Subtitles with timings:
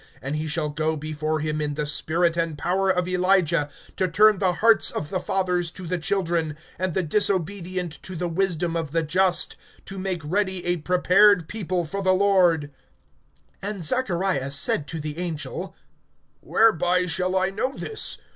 [0.23, 4.39] (17)And he shall go before him in the spirit and power of Elijah, to turn
[4.39, 8.89] the hearts of the fathers to the children, and the disobedient to the wisdom of
[8.93, 12.71] the just; to make ready a prepared people for the Lord.
[13.61, 15.75] (18)And Zachariah said to the angel:
[16.39, 18.17] Whereby shall I know this?